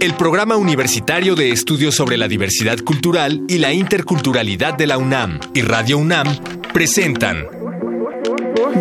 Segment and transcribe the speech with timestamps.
[0.00, 5.40] El Programa Universitario de Estudios sobre la Diversidad Cultural y la Interculturalidad de la UNAM
[5.54, 6.26] y Radio UNAM
[6.72, 7.46] presentan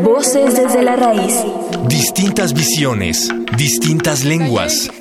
[0.04, 1.44] Voces desde la raíz.
[1.88, 4.92] Distintas visiones, distintas lenguas.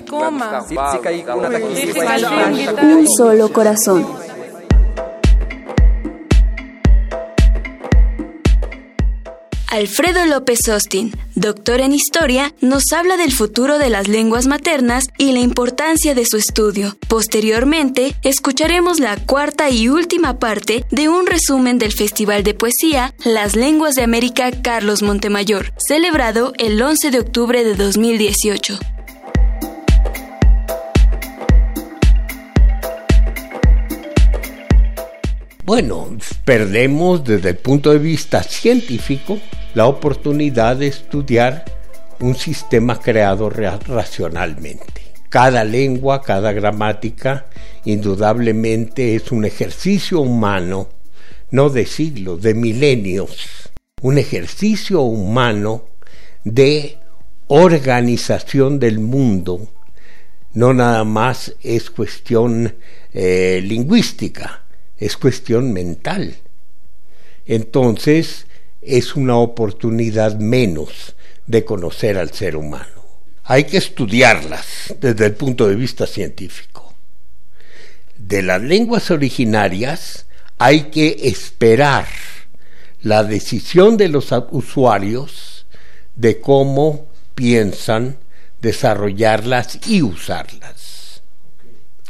[2.83, 4.24] Un solo corazón.
[9.75, 15.33] Alfredo López Austin, doctor en historia, nos habla del futuro de las lenguas maternas y
[15.33, 16.97] la importancia de su estudio.
[17.09, 23.57] Posteriormente, escucharemos la cuarta y última parte de un resumen del Festival de Poesía Las
[23.57, 28.79] Lenguas de América Carlos Montemayor, celebrado el 11 de octubre de 2018.
[35.65, 39.41] Bueno, perdemos desde el punto de vista científico
[39.75, 41.65] la oportunidad de estudiar
[42.21, 45.03] un sistema creado racionalmente.
[45.29, 47.47] Cada lengua, cada gramática,
[47.85, 50.89] indudablemente es un ejercicio humano,
[51.51, 55.87] no de siglos, de milenios, un ejercicio humano
[56.45, 56.99] de
[57.49, 59.69] organización del mundo.
[60.53, 62.77] No nada más es cuestión
[63.13, 64.63] eh, lingüística,
[64.97, 66.37] es cuestión mental.
[67.45, 68.47] Entonces,
[68.87, 71.15] es una oportunidad menos
[71.47, 73.05] de conocer al ser humano.
[73.45, 76.95] Hay que estudiarlas desde el punto de vista científico.
[78.17, 80.27] De las lenguas originarias
[80.59, 82.07] hay que esperar
[83.03, 85.67] la decisión de los usuarios
[86.15, 88.17] de cómo piensan
[88.63, 91.23] desarrollarlas y usarlas,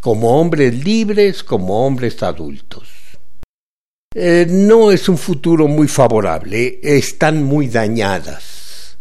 [0.00, 3.04] como hombres libres, como hombres adultos.
[4.17, 8.97] Eh, no es un futuro muy favorable, están muy dañadas.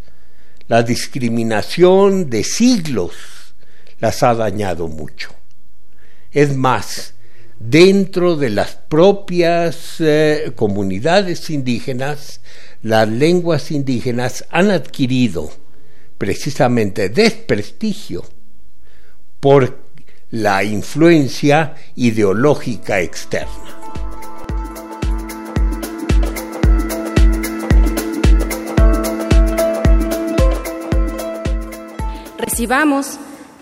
[0.67, 3.13] La discriminación de siglos
[3.99, 5.29] las ha dañado mucho.
[6.31, 7.13] Es más,
[7.59, 12.41] dentro de las propias eh, comunidades indígenas,
[12.81, 15.51] las lenguas indígenas han adquirido
[16.17, 18.25] precisamente desprestigio
[19.39, 19.77] por
[20.31, 23.82] la influencia ideológica externa.
[32.53, 33.17] Recibamos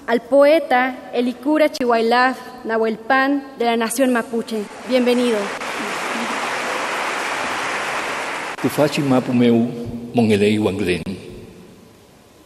[0.05, 4.65] al poeta Elikura Chihuailaf Nahuelpan de la Nación Mapuche.
[4.89, 5.37] Bienvenido.
[8.61, 9.69] Tufachi mapu meu
[10.13, 11.03] mongelei wanglen.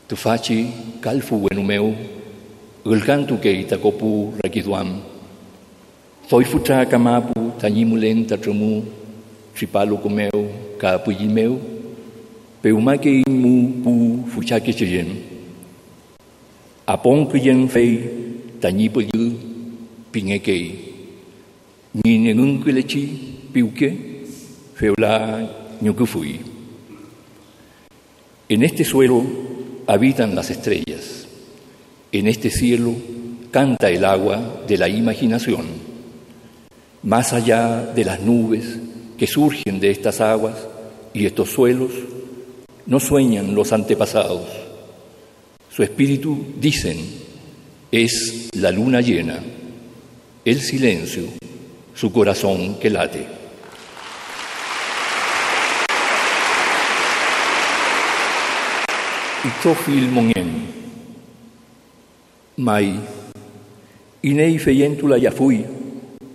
[0.07, 0.67] Tufachi
[1.01, 1.95] kalfu wenu meu
[2.85, 5.01] ulkantu ke itakopu rakiduam.
[6.29, 8.85] Foi futra kamapu tanyimulen tatrumu
[9.55, 11.57] tripalu kumeu ka puyimeu.
[12.61, 15.34] Peumake mu pu fuchake chiyen.
[16.85, 17.97] Apong cứ dân phê
[18.61, 19.31] ta nhi bơ dư
[20.13, 20.71] pi nghe kì
[21.93, 23.07] Ni ne ngung cứ lê chi
[23.53, 23.91] piu ke
[24.75, 25.47] Feo la
[25.81, 26.27] ñu cứ fui.
[28.49, 29.23] En este suelo
[29.87, 31.25] habitan las estrellas.
[32.11, 32.93] En este cielo
[33.51, 35.65] canta el agua de la imaginación.
[37.03, 38.65] Más allá de las nubes
[39.17, 40.55] que surgen de estas aguas
[41.13, 41.91] y estos suelos,
[42.85, 44.64] no sueñan los antepasados
[45.75, 46.95] su espíritu, dicen,
[47.91, 49.43] es la luna llena,
[50.45, 51.23] el silencio,
[51.93, 53.27] su corazón que late.
[59.43, 60.49] Itzofil mongen,
[62.55, 62.95] mai,
[64.23, 65.65] inei feyentula yafui,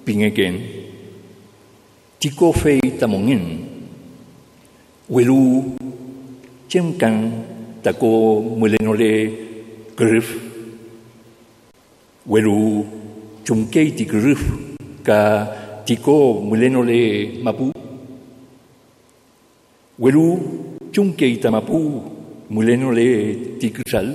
[0.04, 0.60] pingeken,
[2.18, 3.64] tiko fei tamongen,
[5.08, 5.78] welu,
[6.68, 7.49] chemkan,
[7.82, 9.12] tako mulenole
[9.96, 10.28] grif
[12.32, 12.84] welu
[13.44, 14.42] chumkei ti grif
[15.06, 15.20] ka
[15.86, 16.16] tiko
[16.48, 17.00] mulenole
[17.44, 17.72] mapu
[19.98, 20.24] welu
[20.92, 21.78] chumkei ta mapu
[22.54, 23.08] mulenole
[23.58, 24.08] ti kusal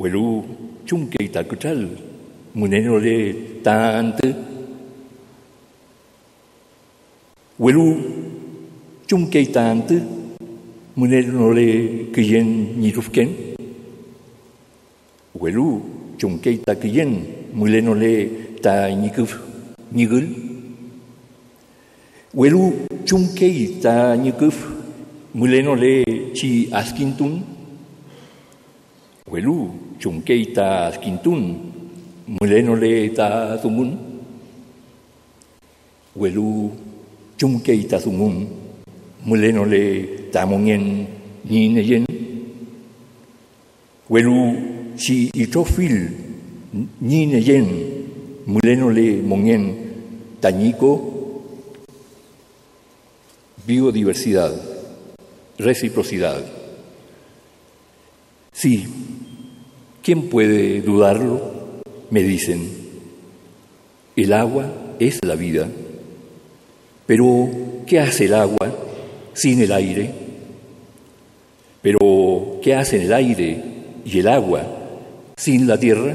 [0.00, 0.24] welu
[0.86, 1.80] chumkei ta kusal
[2.58, 3.16] mulenole
[3.64, 4.28] tante
[7.64, 7.86] welu
[9.08, 10.19] chumkei tante
[11.00, 13.56] 문에노레 그옌 니룹켄
[15.32, 15.82] 웰루
[16.18, 19.28] 종케이타 그옌 문에노레 타 니급
[19.94, 20.28] 니글
[22.34, 24.52] 웰루 종케이타 니급
[25.32, 26.04] 문에노레
[26.34, 27.44] 치 아스킨툰
[29.24, 31.72] 웰루 종케이타 아스킨툰
[32.26, 34.20] 문에노레 타 두문
[36.14, 36.72] 웰루
[37.38, 38.59] 종케이타 두문
[39.20, 41.06] tumun mulenole tamongen
[41.44, 42.06] ni neyen.
[44.08, 46.10] Welu si itrofil
[47.00, 47.66] ni neyen.
[48.46, 49.76] Muleno le mongen
[50.40, 51.06] tañico.
[53.66, 54.52] Biodiversidad
[55.58, 56.42] reciprocidad.
[58.52, 58.86] Sí
[60.02, 61.40] quién puede dudarlo
[62.10, 62.68] me dicen.
[64.16, 65.68] El agua es la vida.
[67.06, 67.48] Pero
[67.86, 68.89] ¿qué hace el agua
[69.40, 70.10] sin el aire?
[71.80, 73.62] Pero ¿qué hace el aire
[74.04, 74.62] y el agua
[75.34, 76.14] sin la tierra?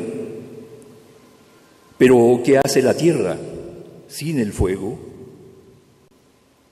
[1.98, 3.36] Pero ¿qué hace la tierra
[4.08, 5.00] sin el fuego?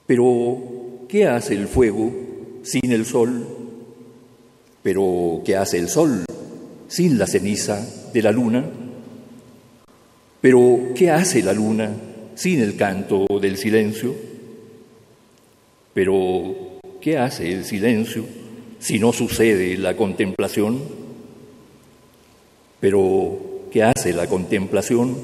[0.06, 2.12] Pero ¿qué hace el fuego
[2.62, 3.48] sin el sol?
[4.84, 6.26] Pero ¿qué hace el sol
[6.88, 7.84] sin la ceniza
[8.14, 8.64] de la luna?
[10.40, 11.90] Pero ¿qué hace la luna
[12.36, 14.33] sin el canto del silencio?
[15.94, 16.56] Pero
[17.02, 18.26] ¿qué hace el silencio
[18.80, 20.80] si no sucede la contemplación?
[22.80, 25.16] Pero ¿qué hace la contemplación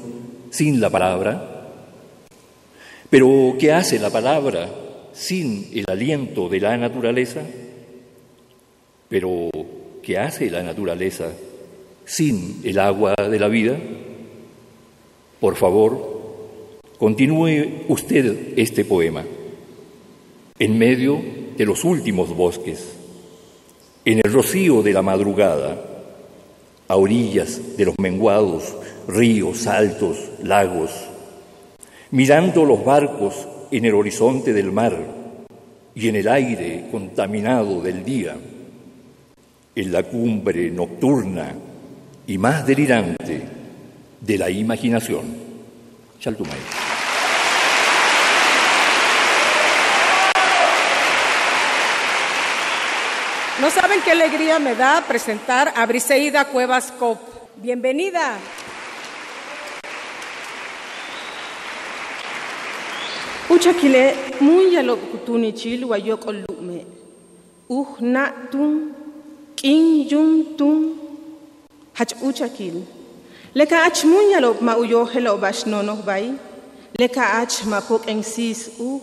[0.50, 1.72] sin la palabra?
[3.10, 4.70] Pero ¿qué hace la palabra
[5.12, 7.42] sin el aliento de la naturaleza?
[9.08, 9.50] Pero
[10.02, 11.32] ¿qué hace la naturaleza
[12.04, 13.76] sin el agua de la vida?
[15.40, 19.24] Por favor, continúe usted este poema
[20.60, 21.22] en medio
[21.56, 22.92] de los últimos bosques,
[24.04, 25.86] en el rocío de la madrugada,
[26.86, 28.76] a orillas de los menguados
[29.08, 30.90] ríos, altos, lagos,
[32.10, 34.98] mirando los barcos en el horizonte del mar
[35.94, 38.36] y en el aire contaminado del día,
[39.74, 41.54] en la cumbre nocturna
[42.26, 43.42] y más delirante
[44.20, 45.24] de la imaginación.
[46.18, 46.79] Chaltumay.
[53.60, 57.18] No saben qué alegría me da presentar a Briseida Cuevas Cop.
[57.56, 58.38] Bienvenida.
[63.50, 66.86] Uchakile muy yalo kutuni chil wayok olume.
[67.68, 68.94] Uh na tum
[69.56, 70.94] king jum tum
[71.92, 72.82] hach uchakil.
[73.54, 76.32] Leka ach muy yalo ma uyo helo bash nono bay.
[76.98, 79.02] Leka ach ma pok engsis u.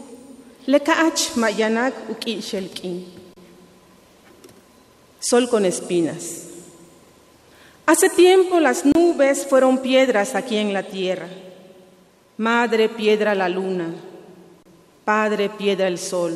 [0.66, 3.17] Leka ach ma yanak uki shelkin
[5.20, 6.44] sol con espinas.
[7.86, 11.28] Hace tiempo las nubes fueron piedras aquí en la tierra.
[12.38, 13.94] Madre piedra la luna,
[15.06, 16.36] Padre piedra el sol.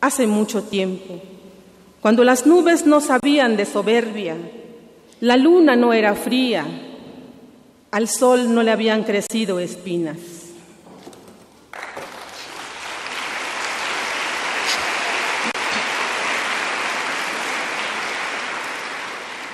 [0.00, 1.20] Hace mucho tiempo,
[2.00, 4.36] cuando las nubes no sabían de soberbia,
[5.20, 6.66] la luna no era fría,
[7.90, 10.37] al sol no le habían crecido espinas.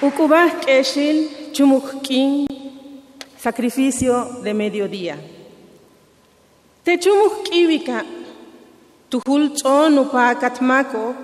[0.04, 2.44] Ukubah Keshil Chumuhkin,
[3.38, 5.16] sacrificio de mediodía.
[6.84, 8.04] Te Chumuhkivika,
[9.08, 11.14] Tuhul Chonu pa Katmako,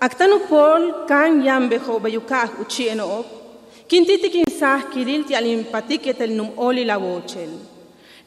[0.00, 3.24] Aktanu Pol kan Yambejo Bayukah Uchieno,
[3.88, 7.50] Quintiti Kinsah Kiril Tialim Patiketel Num Oli la Wochel.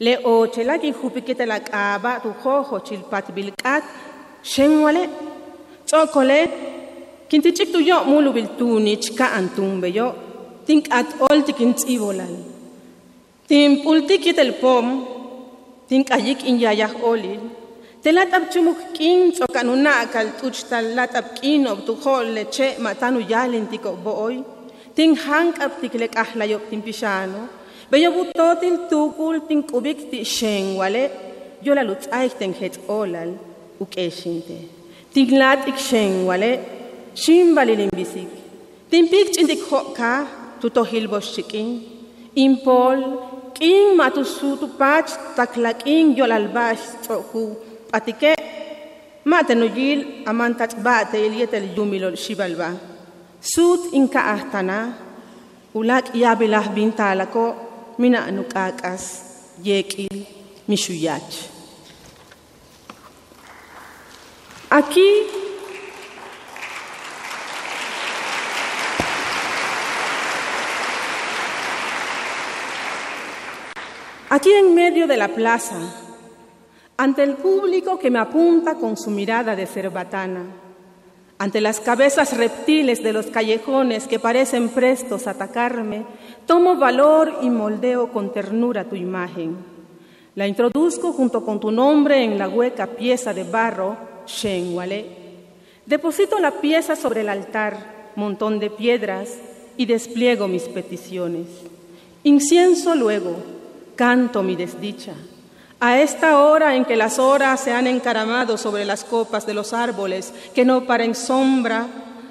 [0.00, 3.84] Le ochela kin jupikete la kaba tu jojo chilpat bilkat,
[4.42, 5.10] shenwale,
[7.30, 9.14] kintichik tuyo mulu biltunich
[9.94, 10.06] yo
[10.66, 12.34] tink at ol tikin tibolal.
[13.48, 14.86] Tim pultikit el tikintz'ibolal tinpultik kitelpom
[15.88, 17.42] tink'ayik inyayaj olil.
[18.02, 24.36] Telat'ab chumuk k'in so tz'okanuna'kal t'uchtal lat'ab k'in ob'tujo'l leche' ma'tan uyalin tik'o'b'o'oy
[24.96, 27.42] tinjank'ab tiklek'ajlayo'k tinpixano
[27.90, 31.04] beyo butotil tukul tink ubikti sheng wale,
[31.66, 34.64] yolalut aicheng het olal, ti'xenwale yolalutz'aik tenjetz'olal uk'exintej
[35.12, 36.79] tinlat'ik xenwale'
[37.14, 38.28] шин балилин бисик
[38.90, 40.26] тимпик чиндик хока
[40.60, 41.82] тутохил бошчикин
[42.34, 42.98] импол
[43.54, 47.56] кин матусу тупач таклакин йолалбаш цоху
[47.92, 48.34] атике
[49.24, 52.70] матенуйил амантач бате ильетел юмилол шибалба
[53.40, 54.94] сут инка ахтана
[55.74, 57.44] улак ябилах бинталако
[57.98, 59.04] мина нукакас
[59.62, 60.26] yekil
[60.68, 61.50] mishuyach.
[64.70, 65.39] Aquí
[74.32, 75.74] Aquí en medio de la plaza,
[76.96, 80.44] ante el público que me apunta con su mirada de cerbatana,
[81.36, 86.04] ante las cabezas reptiles de los callejones que parecen prestos a atacarme,
[86.46, 89.56] tomo valor y moldeo con ternura tu imagen.
[90.36, 93.96] La introduzco junto con tu nombre en la hueca pieza de barro,
[94.28, 95.06] Shenwale.
[95.86, 99.38] Deposito la pieza sobre el altar, montón de piedras,
[99.76, 101.48] y despliego mis peticiones.
[102.22, 103.58] Incienso luego,
[104.00, 105.12] canto mi desdicha.
[105.78, 109.74] A esta hora en que las horas se han encaramado sobre las copas de los
[109.74, 111.86] árboles que no paren sombra,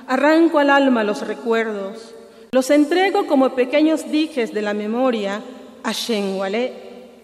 [0.08, 2.16] arranco al alma los recuerdos,
[2.52, 5.44] los entrego como pequeños dijes de la memoria
[5.84, 6.74] a Shenwale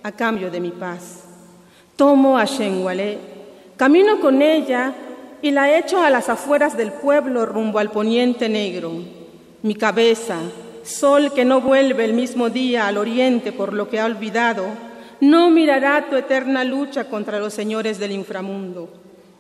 [0.04, 1.24] a cambio de mi paz.
[1.96, 3.18] Tomo a Shenwale,
[3.76, 4.94] camino con ella
[5.42, 8.92] y la echo a las afueras del pueblo rumbo al poniente negro.
[9.64, 10.38] Mi cabeza,
[10.86, 14.68] sol que no vuelve el mismo día al oriente por lo que ha olvidado,
[15.20, 18.90] no mirará tu eterna lucha contra los señores del inframundo.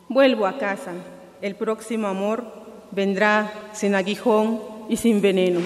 [0.09, 0.93] Vuelvo a casa.
[1.41, 2.43] El próximo amor
[2.91, 5.59] vendrá sin aguijón y sin veneno.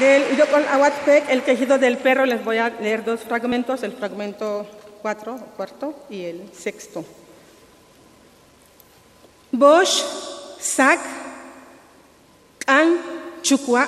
[0.00, 3.92] Del, yo con Aguatpec, el quejido del perro, les voy a leer dos fragmentos, el
[3.92, 4.66] fragmento
[5.02, 7.04] cuatro, cuarto y el sexto.
[9.52, 10.02] Bosch,
[10.58, 10.98] Sac,
[12.66, 12.98] Kan,
[13.42, 13.86] Chukwa,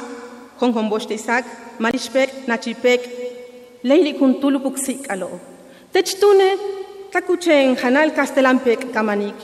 [0.61, 1.45] Hong Kong Bosch de Sac,
[1.79, 3.01] Marishpek, Nachipek,
[3.83, 5.41] Leili Kuntulu Puksik alo.
[5.93, 6.59] Techtune,
[7.11, 9.35] Kakuchen, Hanal Castellampek, Kamanik.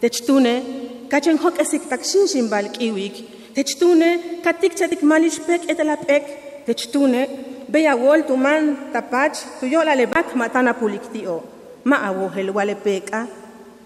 [0.00, 0.62] Techtune,
[1.08, 3.54] Kachen Hok Esik Takshin Shimbal Kiwik.
[3.54, 6.66] Techtune, Katik Chatik Malishpek etelapek.
[6.66, 7.28] Techtune,
[7.68, 11.44] Beya Wol Tuman Tapach, Tuyola Lebak Matana Puliktio.
[11.84, 13.39] Maawohel Walepeka.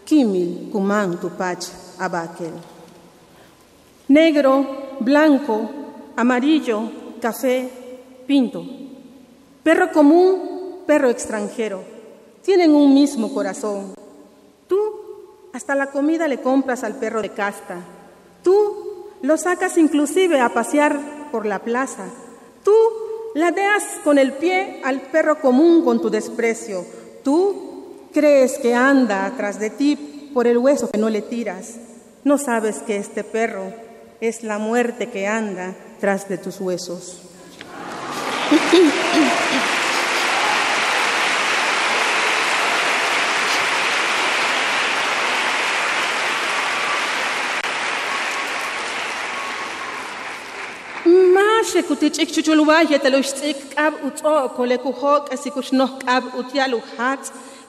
[0.05, 1.65] Kimil, Kuman, Tupach,
[1.99, 2.53] Abakel.
[4.09, 5.71] Negro, blanco,
[6.17, 6.83] amarillo,
[7.21, 7.71] café,
[8.27, 8.65] pinto.
[9.63, 11.83] Perro común, perro extranjero.
[12.43, 13.95] Tienen un mismo corazón.
[14.69, 14.79] Tú
[15.53, 17.77] hasta la comida le compras al perro de casta.
[18.43, 22.05] Tú lo sacas inclusive a pasear por la plaza.
[22.63, 22.75] Tú
[23.35, 26.85] ladeas con el pie al perro común con tu desprecio.
[27.23, 27.64] Tú
[28.15, 31.75] Crees que anda atrás de ti por el hueso que no le tiras.
[32.23, 33.73] No sabes que este perro
[34.21, 37.23] es la muerte que anda tras de tus huesos.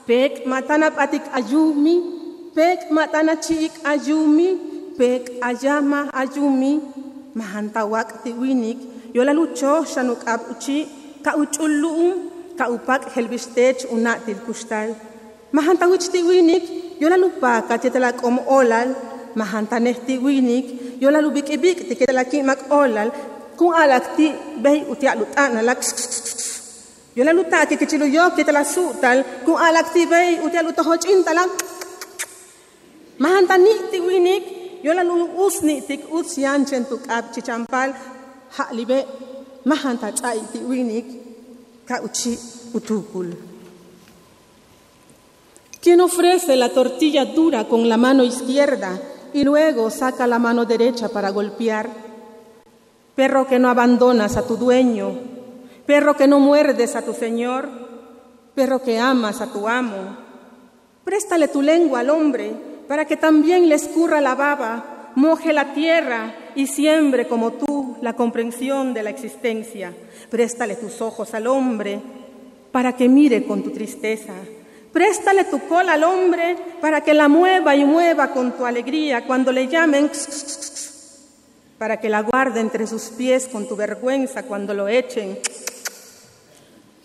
[0.07, 1.95] Pek matana patik ayumi
[2.55, 4.50] pek matana chiik ayumi
[4.97, 6.74] pek ayama ayumi
[7.39, 8.79] mahantawak tiwinik
[9.15, 10.79] yola lucho shanuk ab uchi
[11.25, 14.95] ka uchulluum ka upak helbistech una til kustal.
[15.51, 16.63] Mahantawich tiwinik
[17.01, 18.89] yola lupa ka titala kom olal.
[19.35, 20.65] Mahantaneh tiwinik
[21.03, 23.12] yola lubik ibik tikitala kimak olal.
[23.59, 24.31] Kung alak ti
[24.63, 25.79] bay utiak lutana lak
[27.15, 30.62] yo la luta que chilo yo que te la sutal kung alak ti bay utia
[30.62, 31.50] luta hochin talang
[33.17, 34.43] mahanta ni ti winik.
[34.84, 37.93] Yo la lu usni tik usian chen tu kap chichampal.
[38.57, 39.05] Ha libe
[39.65, 41.05] mahanta chai ti winik.
[41.88, 42.38] Ka uchi
[42.74, 43.29] utukul.
[45.81, 49.00] ¿Quién ofrece la tortilla dura con la mano izquierda
[49.34, 51.89] y luego saca la mano derecha para golpear?
[53.15, 55.35] Perro que no abandonas a tu dueño,
[55.86, 57.70] perro que no muerdes a tu Señor,
[58.56, 60.18] perro que amas a tu amo.
[61.04, 62.54] Préstale tu lengua al hombre
[62.88, 68.13] para que también le escurra la baba, moje la tierra y siembre como tú la
[68.13, 69.94] comprensión de la existencia.
[70.30, 72.00] Préstale tus ojos al hombre
[72.72, 74.34] para que mire con tu tristeza.
[74.92, 79.51] Préstale tu cola al hombre para que la mueva y mueva con tu alegría cuando
[79.51, 80.10] le llamen,
[81.77, 85.38] para que la guarde entre sus pies con tu vergüenza cuando lo echen.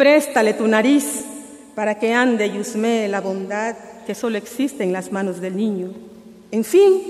[0.01, 1.27] Préstale tu nariz
[1.75, 3.77] para que ande y husmee la bondad
[4.07, 5.91] que solo existe en las manos del niño.
[6.51, 7.03] En fin,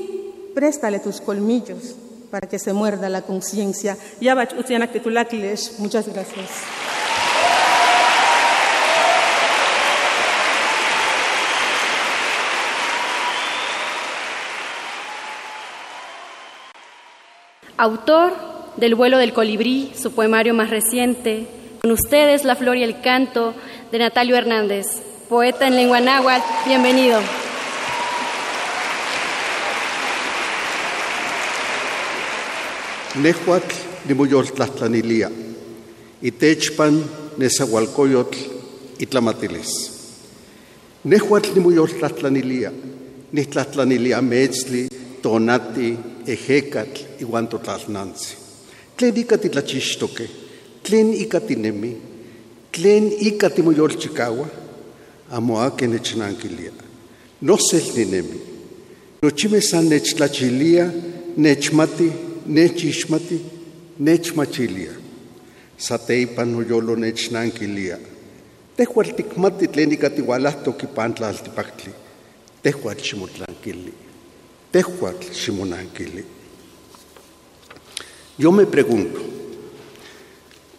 [0.56, 1.94] préstale tus colmillos
[2.32, 3.96] para que se muerda la conciencia.
[5.78, 6.48] Muchas gracias.
[17.76, 18.32] Autor
[18.74, 21.59] del vuelo del colibrí, su poemario más reciente.
[21.82, 23.54] Con ustedes, La Flor y el Canto,
[23.90, 24.86] de Natalio Hernández,
[25.30, 26.44] poeta en lengua náhuatl.
[26.66, 27.18] Bienvenido.
[33.14, 33.74] Nehuatl
[34.08, 35.30] nimuyortlatlanilia,
[36.20, 37.02] itechpan
[37.38, 38.36] nezahualcoyotl
[38.98, 39.70] itlamatilis.
[41.04, 42.72] Nehuatl nimuyortlatlanilia,
[43.32, 44.86] nitlatlanilia metzli,
[45.22, 45.96] tonati,
[46.26, 48.36] ejecatl, iuan totlalnantzi.
[48.96, 50.28] Tlen ika titlachixtoque,
[50.82, 51.96] Τλέν ή κάτι νεμί.
[52.70, 54.50] Τλέν ή κάτι μου γιόλ τσικάουα.
[55.28, 56.72] Αμω άκαινε την αγγελία.
[57.38, 58.40] Νος έλθει νεμί.
[59.20, 60.94] Νοτσίμε σαν νέτσι λατσιλία,
[61.36, 62.12] νέτσι μάτι,
[62.46, 63.40] νέτσι ίσματι,
[63.96, 65.00] νέτσι ματσιλία.
[65.76, 68.00] Σα τέ είπαν ο γιόλο νέτσι να αγγελία.
[68.74, 70.24] Τέχω αλτικμάτι τλένει κάτι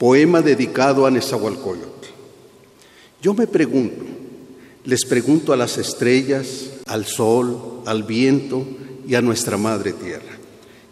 [0.01, 2.07] poema dedicado a Nezahualcóyotl.
[3.21, 4.03] Yo me pregunto,
[4.83, 8.65] les pregunto a las estrellas, al sol, al viento
[9.07, 10.39] y a nuestra madre tierra,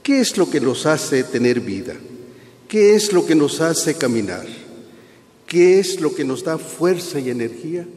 [0.03, 1.95] ¿qué es lo que nos hace tener vida?
[2.67, 4.45] ¿Qué es lo que nos hace caminar?
[5.47, 7.87] ¿Qué es lo que nos da fuerza y energía?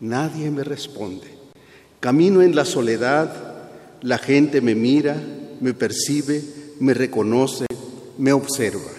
[0.00, 1.26] Nadie me responde.
[2.00, 3.30] Camino en la soledad,
[4.00, 5.22] la gente me mira,
[5.60, 6.42] me percibe,
[6.80, 7.66] me reconoce,
[8.16, 8.95] me observa.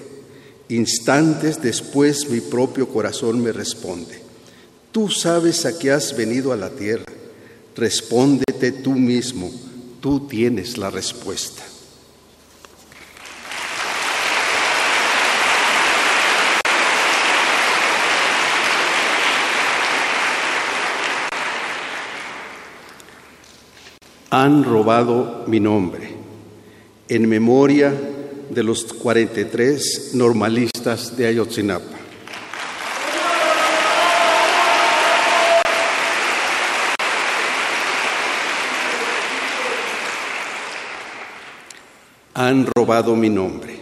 [0.70, 4.22] Instantes después mi propio corazón me responde.
[4.92, 7.06] Tú sabes a qué has venido a la tierra.
[7.76, 9.50] Respóndete tú mismo.
[10.02, 11.64] Tú tienes la respuesta.
[24.30, 26.10] Han robado mi nombre
[27.08, 27.94] en memoria
[28.50, 31.98] de los 43 normalistas de Ayotzinapa.
[42.34, 43.76] Han robado mi nombre,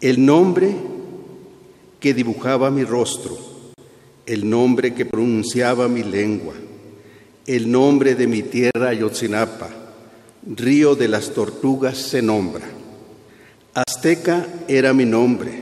[0.00, 0.74] el nombre
[2.00, 3.38] que dibujaba mi rostro,
[4.26, 6.54] el nombre que pronunciaba mi lengua,
[7.46, 9.70] el nombre de mi tierra Ayotzinapa,
[10.44, 12.81] río de las tortugas se nombra.
[14.02, 15.52] Azteca era mi nombre,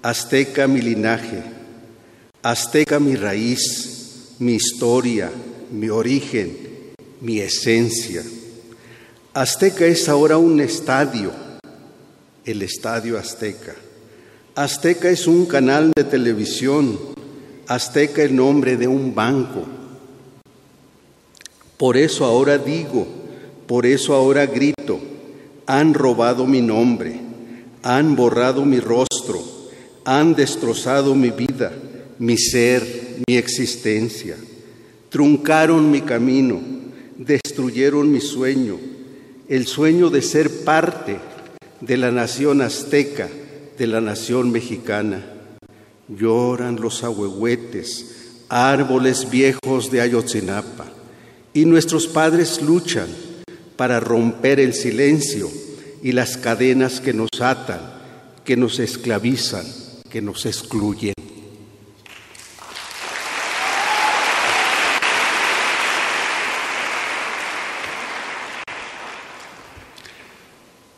[0.00, 1.42] azteca mi linaje,
[2.42, 5.30] azteca mi raíz, mi historia,
[5.70, 6.56] mi origen,
[7.20, 8.22] mi esencia.
[9.34, 11.30] Azteca es ahora un estadio,
[12.46, 13.74] el Estadio Azteca.
[14.54, 16.98] Azteca es un canal de televisión,
[17.66, 19.66] Azteca el nombre de un banco.
[21.76, 23.06] Por eso ahora digo,
[23.66, 25.00] por eso ahora grito,
[25.66, 27.31] han robado mi nombre,
[27.82, 29.42] han borrado mi rostro,
[30.04, 31.72] han destrozado mi vida,
[32.18, 34.36] mi ser, mi existencia,
[35.08, 36.60] truncaron mi camino,
[37.18, 38.78] destruyeron mi sueño,
[39.48, 41.18] el sueño de ser parte
[41.80, 43.28] de la nación azteca,
[43.76, 45.24] de la nación mexicana.
[46.08, 50.86] Lloran los ahuehuetes, árboles viejos de Ayotzinapa,
[51.54, 53.08] y nuestros padres luchan
[53.76, 55.50] para romper el silencio
[56.02, 57.80] y las cadenas que nos atan,
[58.44, 59.64] que nos esclavizan,
[60.10, 61.14] que nos excluyen.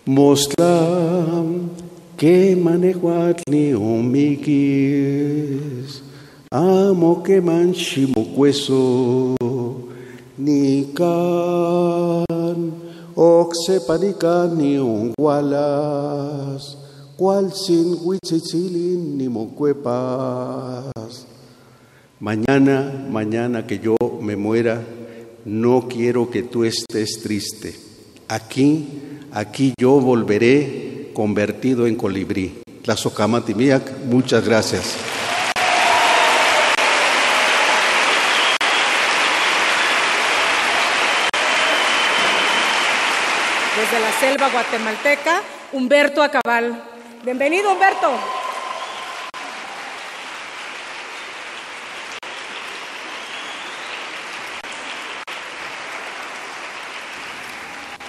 [0.07, 1.71] Moslam
[2.17, 6.03] que manejuatni omikis,
[6.51, 9.37] amo que manchimocueso,
[10.39, 10.93] ni
[13.15, 16.77] can, oxepanican ni ungualas,
[17.17, 21.27] cual sin huitzitzilin ni mocuepas.
[22.21, 24.83] Mañana, mañana que yo me muera,
[25.45, 27.75] no quiero que tú estés triste.
[28.29, 28.89] Aquí,
[29.33, 32.63] aquí yo volveré convertido en colibrí.
[32.85, 35.14] La Socamatimiac, muchas gracias.
[43.95, 46.83] Desde la selva guatemalteca, Humberto Acabal.
[47.25, 48.11] Bienvenido, Humberto.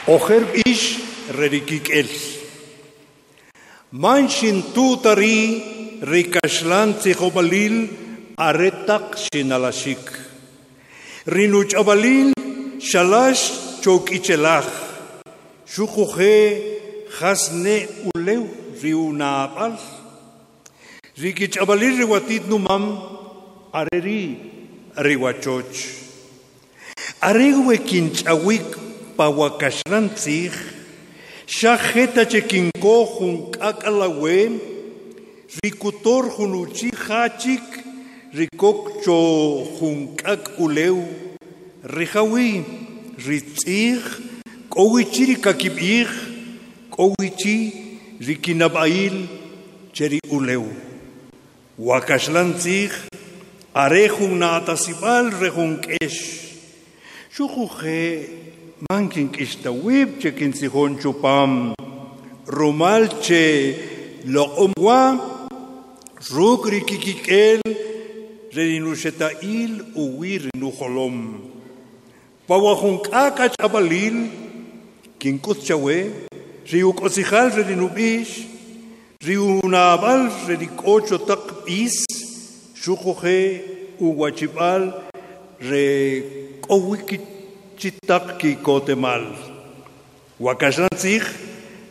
[0.07, 1.03] Oher ish
[1.37, 2.09] rerikik el.
[3.91, 7.77] Manshin tutari rikashlan tzichobalil
[8.37, 10.01] aretak shinalashik.
[11.27, 12.33] Rinuch abalil
[12.81, 14.84] shalash chok ichelach.
[15.65, 16.61] Shukuhe
[17.19, 18.47] hasne uleu
[18.81, 19.73] riunapal.
[21.17, 23.01] Rikich abalil riwatit numam
[23.73, 24.37] areri
[24.95, 26.05] riwachoch.
[27.21, 28.69] Aregwe kinchawik
[29.17, 30.53] pawakashrantzij,
[31.47, 34.37] xajeta chekinko jun kakalawe,
[35.63, 37.65] rikutor jun uchi hachik,
[38.37, 41.01] rikok cho jun kak uleu,
[41.83, 42.63] rijawi,
[43.17, 44.03] ritzij,
[44.75, 46.07] k'owichiri kakib'ij
[46.91, 47.57] k'owichi
[48.19, 49.15] rikinab'ayil
[49.95, 50.67] cheri uleu
[51.79, 52.91] wakaxlantzij
[53.71, 56.15] arejun na'atasib'al rejun k'ex
[57.35, 58.03] xuquje
[58.83, 61.71] man kink'ixtawib che kintzijun chupam
[62.57, 63.43] rumal che
[64.27, 65.01] loq'um wa
[66.35, 67.63] ruk rikikik'el
[68.51, 71.15] rerinuxeta'il uwi rinujolom
[72.47, 74.43] pawajunk'akach abalil
[75.25, 75.97] kinkut chawe
[76.71, 78.45] riuk osijal redinubish
[79.25, 82.05] riunabal redikocho tak is
[82.77, 83.37] shukuje
[83.99, 84.93] uwachipal
[85.69, 85.87] re
[86.69, 87.17] owiki
[87.79, 89.25] chitak ki kotemal.
[90.39, 91.25] Wakashantzich,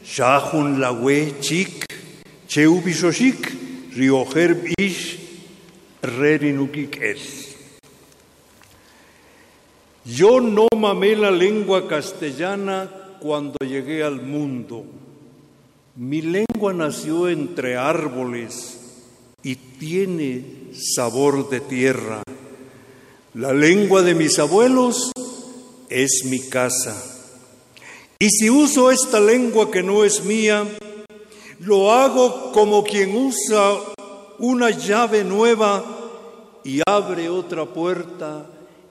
[0.05, 1.91] shahun lawe chik,
[2.47, 3.43] cheu bishoshik,
[3.97, 5.19] riojer bish,
[6.03, 7.57] rerinukik es.
[10.05, 14.85] Yo no mamé la lengua castellana cuando llegué al mundo.
[15.97, 18.79] Mi lengua nació entre árboles
[19.43, 22.23] y tiene sabor de tierra.
[23.33, 25.11] La lengua de mis abuelos
[25.89, 27.03] es mi casa.
[28.19, 30.69] Y si uso esta lengua que no es mía,
[31.61, 33.73] lo hago como quien usa
[34.39, 35.83] una llave nueva
[36.63, 38.51] y abre otra puerta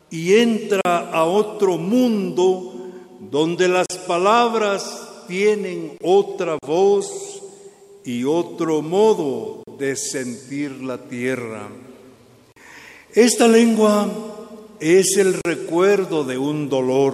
[0.09, 2.72] y entra a otro mundo
[3.29, 7.41] donde las palabras tienen otra voz
[8.05, 11.69] y otro modo de sentir la tierra.
[13.13, 14.09] Esta lengua
[14.79, 17.13] es el recuerdo de un dolor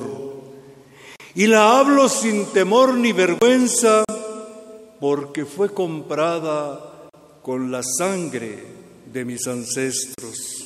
[1.36, 4.04] y la hablo sin temor ni vergüenza
[5.00, 7.10] porque fue comprada
[7.42, 8.64] con la sangre
[9.12, 10.66] de mis ancestros.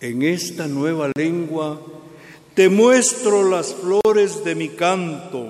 [0.00, 1.80] En esta nueva lengua
[2.54, 5.48] te muestro las flores de mi canto,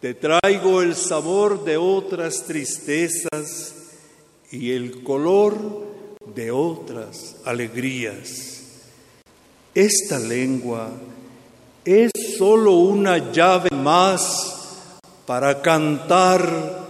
[0.00, 3.74] te traigo el sabor de otras tristezas
[4.50, 5.56] y el color
[6.34, 8.62] de otras alegrías.
[9.74, 10.90] Esta lengua
[11.84, 16.84] es solo una llave más para cantar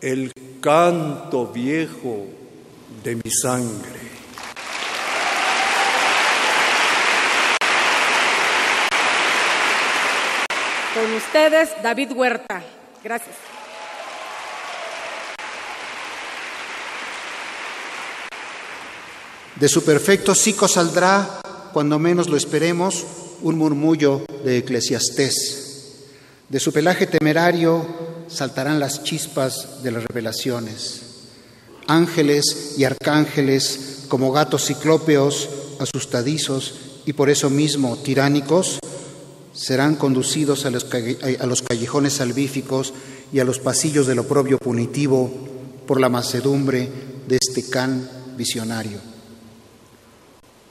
[0.00, 2.24] el canto viejo
[3.04, 4.07] de mi sangre.
[11.18, 12.62] Ustedes, David Huerta.
[13.04, 13.36] Gracias.
[19.56, 21.40] De su perfecto psico saldrá,
[21.72, 23.04] cuando menos lo esperemos,
[23.42, 25.68] un murmullo de eclesiastés.
[26.48, 27.84] De su pelaje temerario
[28.28, 31.02] saltarán las chispas de las revelaciones.
[31.88, 35.48] Ángeles y arcángeles, como gatos ciclópeos,
[35.80, 38.78] asustadizos y por eso mismo tiránicos,
[39.58, 42.94] serán conducidos a los, callejones salvíficos
[43.32, 45.30] y a los pasillos del oprobio punitivo
[45.84, 46.88] por la macedumbre
[47.26, 49.00] de este can visionario.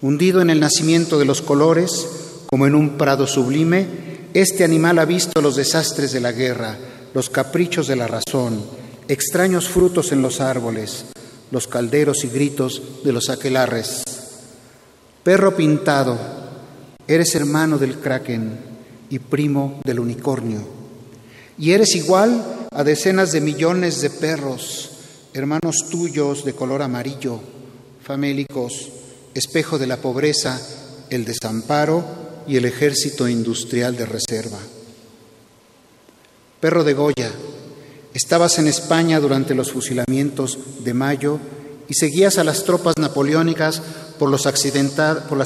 [0.01, 2.07] Hundido en el nacimiento de los colores,
[2.49, 3.87] como en un prado sublime,
[4.33, 6.77] este animal ha visto los desastres de la guerra,
[7.13, 8.63] los caprichos de la razón,
[9.09, 11.05] extraños frutos en los árboles,
[11.51, 14.03] los calderos y gritos de los aquelarres.
[15.23, 16.17] Perro pintado,
[17.05, 18.66] eres hermano del kraken
[19.09, 20.61] y primo del unicornio.
[21.57, 24.91] Y eres igual a decenas de millones de perros,
[25.33, 27.39] hermanos tuyos de color amarillo,
[28.03, 28.89] famélicos,
[29.33, 30.59] espejo de la pobreza,
[31.09, 32.03] el desamparo
[32.47, 34.59] y el ejército industrial de reserva.
[36.59, 37.31] Perro de Goya,
[38.13, 41.39] estabas en España durante los fusilamientos de mayo
[41.87, 43.81] y seguías a las tropas napoleónicas
[44.17, 44.45] por, las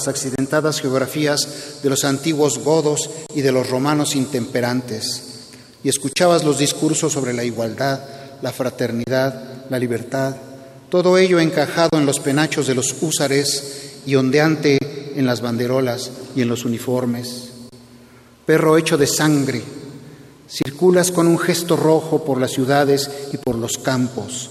[0.08, 1.48] accidentadas geografías
[1.84, 5.24] de los antiguos godos y de los romanos intemperantes,
[5.84, 8.00] y escuchabas los discursos sobre la igualdad,
[8.42, 10.36] la fraternidad, la libertad,
[10.90, 14.78] todo ello encajado en los penachos de los húsares y ondeante
[15.16, 17.50] en las banderolas y en los uniformes.
[18.46, 19.62] Perro hecho de sangre,
[20.50, 24.50] circulas con un gesto rojo por las ciudades y por los campos,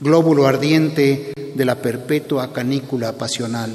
[0.00, 3.70] glóbulo ardiente de la perpetua canícula pasional.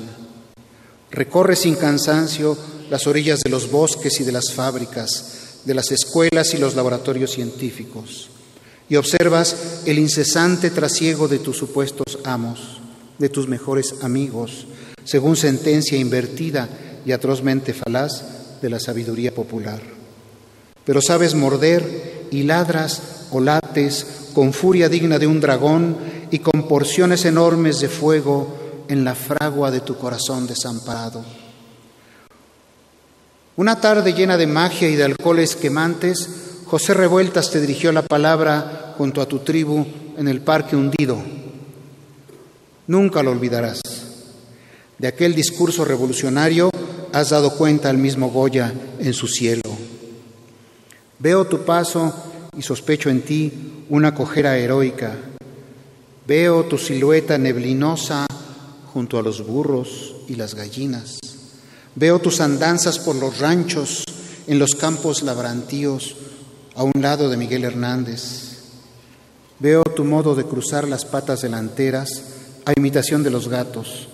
[1.12, 2.58] Recorre sin cansancio
[2.90, 7.32] las orillas de los bosques y de las fábricas, de las escuelas y los laboratorios
[7.32, 8.30] científicos
[8.90, 12.80] y observas el incesante trasiego de tus supuestos amos,
[13.18, 14.68] de tus mejores amigos,
[15.04, 16.70] según sentencia invertida
[17.06, 19.82] y atrozmente falaz de la sabiduría popular.
[20.84, 25.98] Pero sabes morder y ladras o lates con furia digna de un dragón
[26.32, 31.24] y con porciones enormes de fuego en la fragua de tu corazón desamparado.
[33.58, 36.30] Una tarde llena de magia y de alcoholes quemantes,
[36.66, 39.86] José Revueltas te dirigió la palabra junto a tu tribu
[40.18, 41.18] en el parque hundido.
[42.88, 43.82] Nunca lo olvidarás.
[44.98, 46.70] De aquel discurso revolucionario
[47.14, 49.62] has dado cuenta al mismo Goya en su cielo.
[51.20, 52.14] Veo tu paso
[52.58, 55.16] y sospecho en ti una cojera heroica.
[56.28, 58.26] Veo tu silueta neblinosa
[58.92, 61.20] junto a los burros y las gallinas.
[61.94, 64.04] Veo tus andanzas por los ranchos,
[64.48, 66.16] en los campos labrantíos,
[66.76, 68.58] a un lado de Miguel Hernández.
[69.60, 72.24] Veo tu modo de cruzar las patas delanteras
[72.66, 74.08] a imitación de los gatos,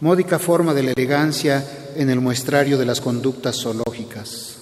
[0.00, 1.66] módica forma de la elegancia
[1.96, 4.56] en el muestrario de las conductas zoológicas.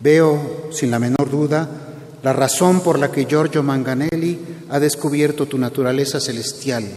[0.00, 1.93] Veo, sin la menor duda,
[2.24, 4.38] la razón por la que Giorgio Manganelli
[4.70, 6.94] ha descubierto tu naturaleza celestial.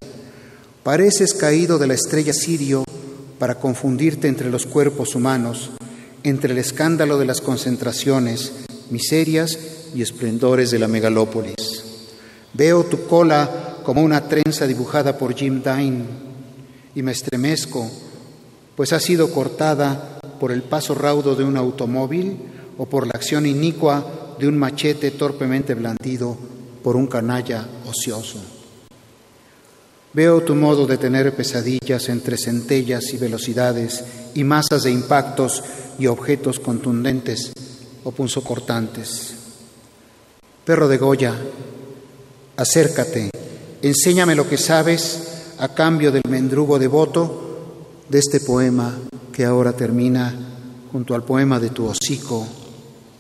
[0.84, 2.86] Pareces caído de la estrella Sirio
[3.38, 5.72] para confundirte entre los cuerpos humanos,
[6.24, 8.54] entre el escándalo de las concentraciones,
[8.90, 9.60] miserias
[9.94, 11.84] y esplendores de la megalópolis.
[12.54, 16.06] Veo tu cola como una trenza dibujada por Jim Dine
[16.96, 17.92] y me estremezco,
[18.78, 22.38] pues ha sido cortada por el paso raudo de un automóvil
[22.78, 26.38] o por la acción inicua de un machete torpemente blandido
[26.84, 28.40] por un canalla ocioso.
[30.14, 35.64] Veo tu modo de tener pesadillas entre centellas y velocidades y masas de impactos
[36.00, 37.52] y objetos contundentes
[38.04, 39.34] o punzocortantes.
[40.66, 41.36] Perro de Goya,
[42.56, 43.30] acércate,
[43.82, 48.98] enséñame lo que sabes a cambio del mendrugo devoto de este poema
[49.32, 50.34] que ahora termina
[50.92, 52.48] junto al poema de tu hocico,